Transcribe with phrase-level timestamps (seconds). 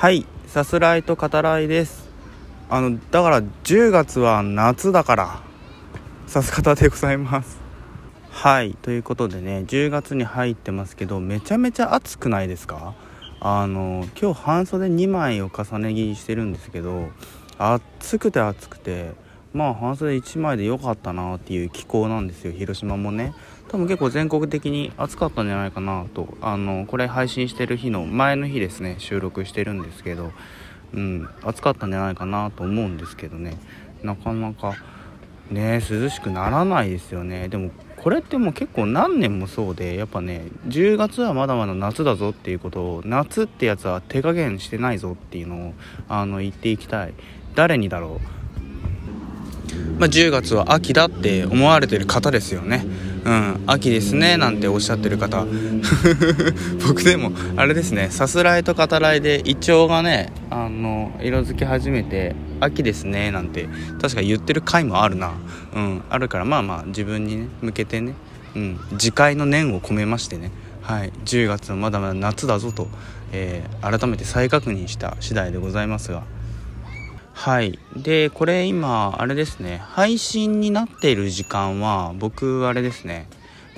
[0.00, 2.08] はいさすらいと語らいです。
[2.70, 5.42] あのだから10月は夏だから
[6.28, 7.58] さす方でございます。
[8.30, 12.94] はいということでね10月に入ってますけどめちゃめちゃ暑くないですか？
[13.40, 17.08] あの今日半袖2枚を重ね着してるんですけど
[17.58, 19.14] 暑くて暑くて
[19.58, 22.52] まあ半袖1枚で良かったなっていう気候なんですよ。
[22.52, 23.34] 広島もね。
[23.66, 26.38] 多分結構全国的に暑かったんじゃないかなと。
[26.40, 28.94] あのこれ配信してる日の前の日ですね。
[28.98, 30.30] 収録してるんですけど。
[30.94, 33.58] うん暑かったんじゃないかなと思うんですけどね。
[34.02, 34.74] なかなか
[35.50, 37.48] ね涼しくならないですよね。
[37.48, 45.74] でもこれってもう結構何年もそうでやっぱね10月はまだまだ夏だぞっていうことを夏ってやつは手加減してないぞっていうのを
[46.08, 47.12] あの言っていきたい。
[47.54, 48.37] 誰にだろう？
[49.98, 52.86] まあ、10月は秋だって思われてる方ですよね。
[53.24, 55.44] うん、秋ですねなんておっしゃってる方
[56.86, 63.68] 僕でもあれですねさすらいと語らいでイチョウがねあの色づき始めて秋ですねなんて
[64.00, 65.32] 確か言ってる回もあるな
[65.74, 68.14] うんあるからまあまあ自分にね向けてね、
[68.56, 72.88] うん、自戒の念を込めましてねはい10月はまだまだ夏だぞと、
[73.32, 76.37] えー、改めて再確認した次第でございますが。
[77.40, 77.78] はい。
[77.96, 79.78] でこれ今あれですね。
[79.78, 83.28] 配信になっている時間は僕あれですね。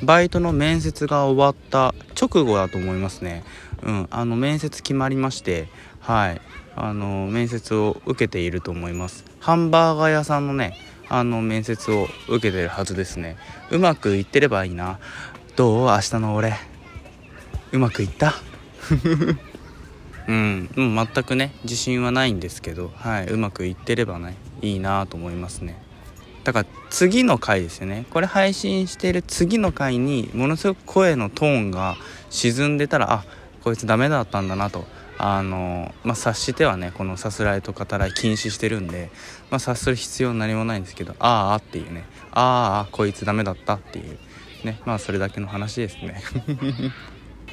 [0.02, 3.44] バイトの面接が終わった直後だと思いますね。
[3.83, 4.08] うん。
[4.11, 5.69] あの面接決まりまして
[6.00, 6.41] はい。
[6.75, 9.27] あの面接を受けていると思います。
[9.41, 10.74] ハンバーガー屋さんのね
[11.11, 13.36] あの面接を受けてるはずですね。
[13.70, 14.98] うまくいってればいいな。
[15.56, 15.86] どう？
[15.89, 16.55] 明日の俺。
[17.72, 18.33] うまくいった？
[20.31, 25.83] うん、う全くね自信はないんですけど、はい、うまくいってればねいいなと思いますね。
[26.45, 28.06] だから次の回ですよね。
[28.11, 31.97] これ配信してる次の回にものすごく声のトーンが
[32.31, 33.25] 沈んでたらあ
[33.64, 34.84] こいつダメだったんだなと。
[35.23, 39.11] あのまあ、察してはねこのさすらいと語らい禁止してるんで、
[39.51, 42.05] まあ、察する必要何もないんですけどああっていうね。
[42.31, 44.19] ああこいつダメだったっていう。
[44.64, 44.80] ね。
[44.86, 46.23] まあそれだけの話ですね。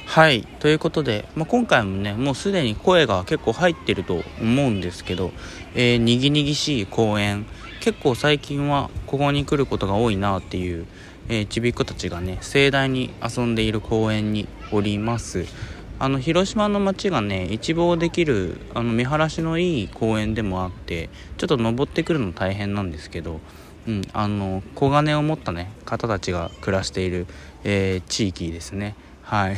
[0.08, 0.42] はい。
[0.58, 5.32] ということで、まあ、今回もねもうすでに声が結構入ってると思うんですけど、
[5.74, 7.44] えー、にぎにぎしい公園
[7.80, 10.86] 結構最近はここに来ることが多いなっていう、
[11.28, 15.44] えー、ちびっ子たちがね盛大に遊んでいる公園におります。
[15.98, 23.40] あの広島の街がね一望できるあの見晴らしのいい公園でもあってちょっと登ってくるの大変なんですけど、
[23.86, 27.26] うん、あの小金を持ったね方たちが暮らしている、
[27.64, 28.94] えー、地域ですね。
[29.28, 29.56] はい。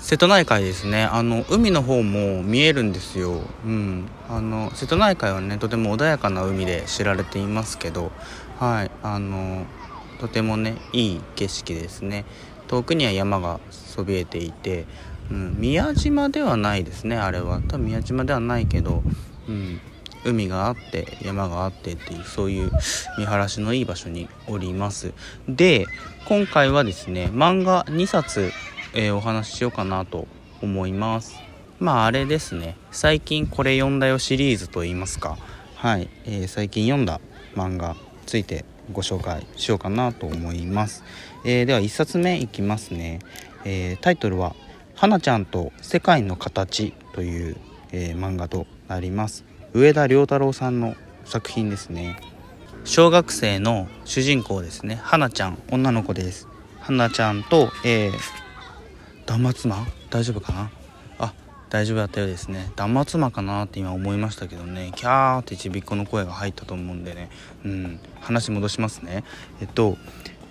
[0.00, 1.04] 瀬戸内海ですね。
[1.04, 8.10] あの海の方も見えるんですよ、うん、あの瀬戸内海はねとても穏やかな海で知られていますけど
[8.58, 8.90] はい。
[9.04, 9.66] あの
[10.18, 12.24] とてもねいい景色ですね。
[12.66, 14.84] 遠くには山がそびえていて、
[15.30, 17.60] うん、宮島ではないですねあれは。
[17.68, 19.04] 多分宮島ではないけど、
[19.48, 19.80] うん、
[20.24, 22.70] 海があって山があってっていうそういう
[23.18, 25.12] 見晴らしのいい場所におります。
[25.48, 25.86] で
[26.26, 28.52] 今回はですね漫画2冊、
[28.94, 30.26] えー、お話ししようかなと
[30.62, 31.34] 思います。
[31.78, 32.76] まああれですね。
[32.90, 35.38] 最近これ読んだよシリーズと言いますか。
[35.76, 37.22] はい、えー、最近読んだ
[37.54, 41.04] 漫画ついてご紹介しようかなと思います、
[41.44, 43.20] えー、では1冊目いきますね、
[43.64, 44.54] えタイトルは
[44.94, 47.56] 「花ちゃんと世界の形」という、
[47.92, 49.49] え漫画となります。
[49.72, 52.18] 上田良太郎さんの作品ですね。
[52.84, 54.98] 小学生の主人公ですね。
[55.00, 56.48] 花ちゃん女の子です。
[56.80, 58.12] 花ちゃんとえー、
[59.26, 59.86] 断末魔？
[60.10, 60.70] 大丈夫かな？
[61.20, 61.34] あ
[61.68, 62.72] 大丈夫だったようですね。
[62.74, 64.90] 断末魔かなって今思いましたけどね。
[64.96, 67.30] キャーってちびっこの声が入ったと思うんでね。
[67.64, 69.22] うん話戻しますね。
[69.60, 69.96] えっと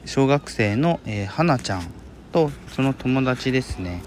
[0.05, 1.91] 小学生の、えー、花ちゃん
[2.31, 4.01] とその友達ですね。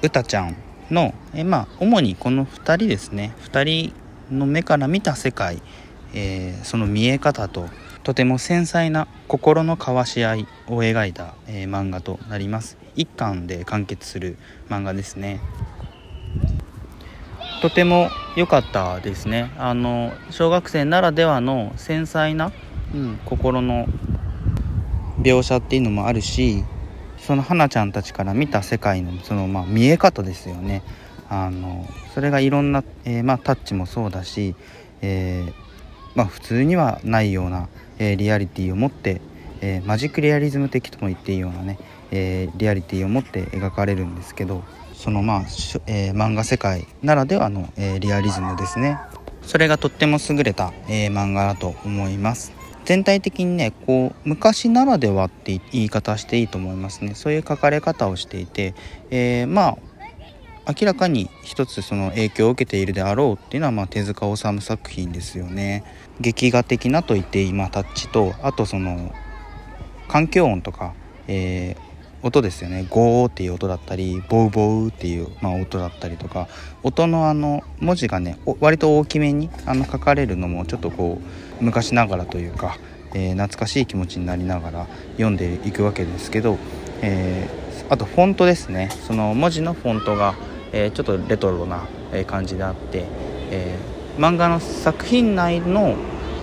[0.00, 0.54] うたちゃん。
[0.92, 3.34] の、えまあ、主にこの2人ですね。
[3.44, 3.92] 2
[4.30, 5.62] 人の目から見た世界、
[6.14, 7.68] えー、その見え方と
[8.02, 12.76] とても繊細な心の交わし合いを描いた、えー、漫画となります。
[12.94, 14.36] 一巻で完結する
[14.68, 15.40] 漫画ですね。
[17.62, 19.52] とても良かったですね。
[19.56, 22.50] あの小学生ならではの繊細な、
[22.92, 23.86] うん、心の
[25.20, 26.64] 描写っていうのもあるし
[27.26, 30.82] その花ちゃんたちから見た世界のそのまあ見え方ですよね。
[31.28, 34.54] あのそれがいろんな、えー、まあ、タッチもそうだし、
[35.00, 35.52] えー、
[36.14, 39.22] まあ、普通にはないような、え、リアリティを持って、
[39.62, 41.78] えマジックリアリズム的とも言っていいようなね、
[42.10, 45.40] えリアリティを持って描かれるんですけどそのまあ、
[45.86, 48.98] え漫画世界ならではの、えリアリズムですね。
[49.40, 52.61] それがとっても優れた、え漫画だと思います。
[52.84, 57.14] 全体的にねこう昔ならではって言い方していいと思いますね。
[57.14, 58.74] そういう書かれ方をしていて、
[59.10, 59.78] えー、まあ
[60.68, 65.84] 明らかに一つその影響を受けているであろうっていうのはまあ手塚治虫作品ですよね。
[66.20, 69.12] 劇画的なと言って今タッチとあとその
[70.08, 70.94] 環境音とか、
[71.28, 71.91] えー
[72.22, 72.86] 音ですよね。
[72.88, 76.48] ゴーっていう音だったりボウボウっていう、まあ、音だったりとか
[76.82, 81.20] 音のあの文字がね割と大きめにあの書かれるのもちょっとこ
[81.60, 82.76] う昔ながらというか、
[83.14, 86.58] えー、懐かしい気持ちになりながら読んでいくわけですけど、
[87.00, 88.90] えー、あとフォントですね。
[89.06, 90.34] その文字のフォントが、
[90.72, 91.88] えー、ちょっとレトロな
[92.26, 93.04] 感じであって、
[93.50, 93.78] え
[94.18, 95.96] 漫画の作品内の、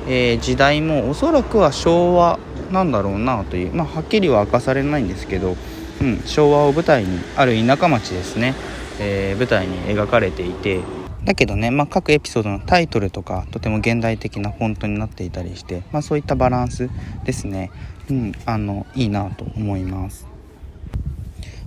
[0.07, 2.39] え時代もおそらくは昭和
[2.71, 5.55] なんだろうなという、まあ、はっきりは明かされないんですけど、
[6.01, 8.55] うん、昭和を舞台にある田舎町ですね、
[8.99, 10.81] えー、舞台に描かれていて。
[11.25, 16.89] だけどね、まあ、各エピソードのタイトルとかとても現代的なフォントになっていたりして、まあ、そういったバランス
[17.25, 17.71] ですね、
[18.09, 20.25] うん、あのいいなと思います。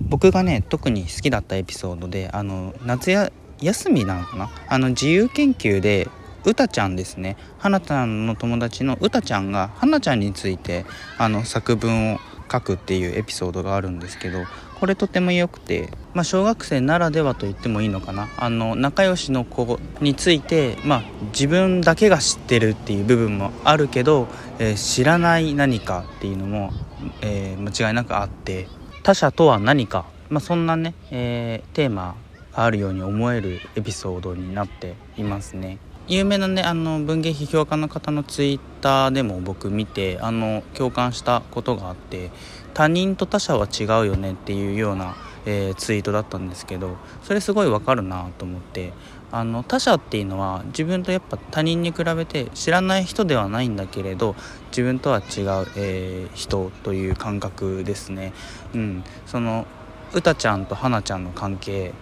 [0.01, 4.51] 僕がね特に好きだったエピソードであの夏や休みなのかな？
[4.67, 6.09] あの自由研究で
[6.45, 10.85] うたちゃんですね花ちゃんの友達のうたちゃんが花ちゃんについて
[11.19, 12.19] あの作文を
[12.51, 14.45] 書くっていうエピソードがあるんですけど
[14.79, 21.03] これとても良くて、まあ、小学生ならではと言ってもいいのかなあの仲良しの子について、まあ、
[21.33, 24.27] 自分だけが知ってるっていう部分もあるけど、
[24.59, 26.73] えー、知らない何かっていうのも、
[27.23, 28.69] えー、間違いなくあって
[29.05, 32.17] 他者とは何か、まあ、そんなね、えー、テーマ
[32.53, 35.79] があるように思えるエピソードになっていますね。
[36.09, 42.31] 有名なねあの文芸批評家の方のツイッターでも僕見てあの共感したことがあって
[42.75, 45.15] 他人と他者は違うよねっていうような、
[45.47, 48.93] えー、ツイートだったんですけどそれすごいわかるなと思って
[49.31, 54.35] あの他者っていうのは自分とやっぱ他人に比べて知らない人ではないんだけれど
[54.71, 55.25] 自分とは違う、
[55.77, 58.33] えー、人という感覚ですね。
[58.75, 59.67] うん、その
[60.13, 61.93] うたちゃんとはなちゃんの関係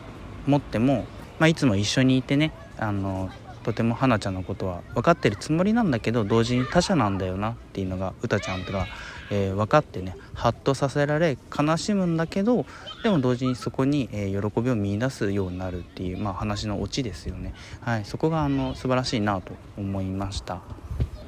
[0.47, 1.07] 持っても、
[1.39, 3.31] まあ、いつも一緒にいてねあの
[3.63, 8.87] とても花ちゃんのことは分かってるつもりなんだけど同時に他者なんだよなっていうのがうたちゃんが、
[9.31, 12.65] えー、分かってねハッとさせられ悲しむんだけど
[13.03, 20.61] でも同時にそこに、えー、喜びを見いだすようになるっていう、まあ、話のオチですよね、はい、そこがあの素晴らしいなと思いました。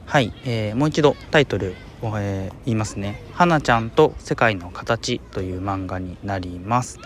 [0.07, 6.99] はい、えー、もう一度タイトルを、えー、言いますね「花ちゃんと世界の形」という漫画になります。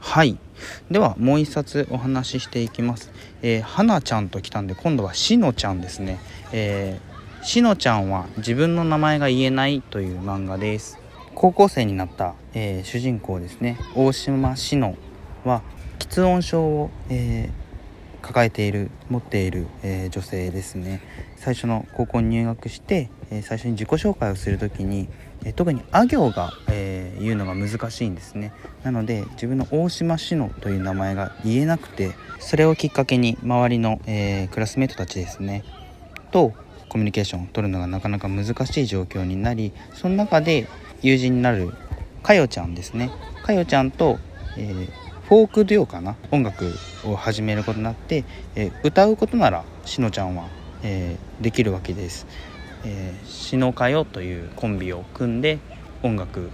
[0.00, 0.38] はい
[0.90, 3.10] ではもう一冊お話ししていきます。
[3.42, 6.18] えー、花ちゃんと来たんで今度はしのちゃんですね。
[6.52, 10.98] えー、しのちゃんは自分の名前が言えないという漫画です。
[11.34, 14.96] 高校生になった、えー、主人公ですね大島しの
[15.44, 15.62] は
[15.98, 21.00] 喫音症を、えー、抱えている持っている、えー、女性ですね
[21.36, 25.08] 最初の高校に入学して、え最初に自己紹介をする時に
[25.44, 28.52] え特にあ行が、えー、言うのが難しいんですね。
[28.82, 35.64] なので自分の大島志乃という名前が言えなくてそれをきっかけに周りの、えー、クラスメートたちですね
[36.30, 36.52] と
[36.88, 40.66] コミュニケーションを取るのがなかなか難しい状況になりその中で
[41.02, 41.72] 友人になる
[42.22, 43.10] かよちゃんですね。
[43.42, 44.18] かよちゃんと、
[44.58, 44.86] えー、
[45.28, 46.16] フォークデュオかな？
[46.30, 48.24] 音楽を始めることになって、
[48.56, 50.48] え、歌うことならしのちゃんは、
[50.82, 52.26] え、できるわけです。
[52.84, 55.58] えー、シノカヨというコンビを組んで
[56.02, 56.50] 音楽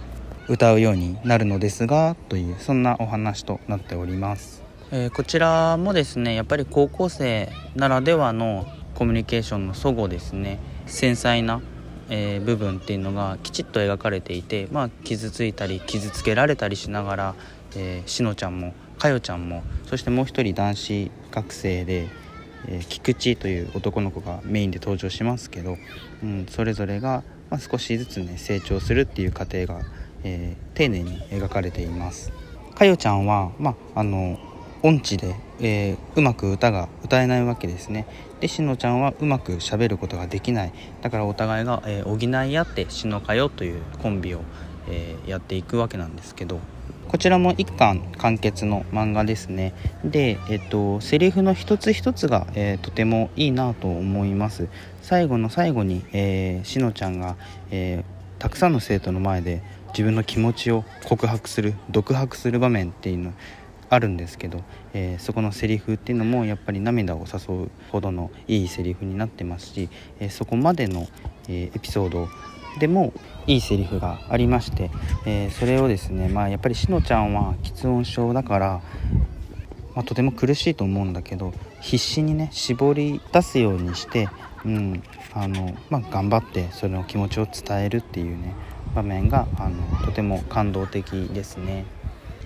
[0.47, 8.65] 歌うようになるのですがというそんなお話となっております、えー、こちらもですねやっぱり高校生ならではの
[8.97, 10.57] コミュニケーションの齟齬ですね。
[10.87, 11.61] 繊細な、
[12.09, 17.35] えー、部分っていうのがきちっと描かれていて、まあ、傷ついたり傷つけられたりしながら、
[17.75, 22.07] えー、しのちゃんもかよちゃんもそしてもう一人男子学生で
[22.67, 25.77] え、菊池という男の子がメインで登場しますけど、
[26.23, 29.81] うん、それぞれが、まあ、少しずつね成長するっていう過程が、
[30.23, 32.31] えー、丁寧に描かれています。
[32.75, 34.37] かよちゃんは、まあ、あの
[34.83, 38.05] 音痴で、えー、うまく歌が歌えないわけですね
[38.39, 44.41] でしのちゃんはうまく喋ることができないだからお互いが、え、補い合ってしのかよというコンビを、
[44.87, 46.59] え、やっていくわけなんですけど
[47.07, 49.73] こちらも1巻完結の漫画ですね。
[50.03, 54.67] で、えっと、セリフの一つ一つが、えー、とてもいいなと思います。
[55.01, 57.37] 最後の最後に、えー、しのちゃんが、
[57.71, 63.33] えー、たくさんの生徒の前で自分の気持ちを告白する独白する場面っていうの
[63.89, 71.07] あるんですけど、えー、そこのセリフっていうのもやっぱり涙を誘うほどのいいセリフになってますし、えー、そこまでの、
[71.47, 72.27] えー、エピソード
[72.79, 73.13] でも
[73.47, 74.91] いいセリフがありまして、
[75.25, 78.81] えー、それをですねまあやっぱりしのちゃんは吃音症だから、
[79.95, 84.29] まあ、とても苦しいと思うんだけど必死にね絞り出すようにして、
[84.65, 88.53] うんあのまあ、頑張ってその気持ちを伝えるっていうね
[88.93, 91.85] 場面があのとても感動的ですね。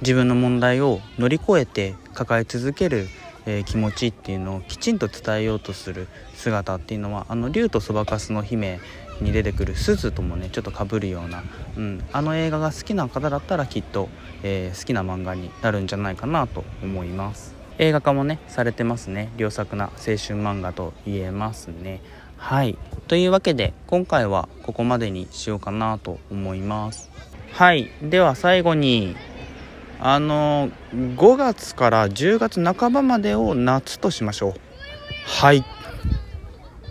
[0.02, 3.08] 自分の問題を乗り越えて抱え続ける、
[3.46, 8.80] え、気持ちっていうのをきちんと伝えようとする姿っていうのはあの竜とそばかすの姫
[9.20, 11.44] に出てくる鈴ともねちょっとかぶるような、
[11.78, 14.10] うん、あの映画が好きな方だったらきっと、
[14.44, 17.56] えー、好きな漫画になるんじゃないかなと思います。
[17.78, 19.32] 映画化もねされてますね。
[19.38, 22.02] 良作な青春漫画と言えますね。
[22.38, 22.78] はい。
[23.08, 27.10] というわけで今回はここまでにしようかなと思います。
[27.52, 27.92] はい。
[28.02, 29.16] では最後に。
[30.04, 34.54] あの5月から10月半ばまでを夏としましょう。
[35.28, 35.64] はい。